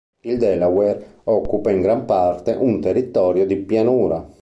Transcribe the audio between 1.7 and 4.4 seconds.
gran parte un territorio di pianura.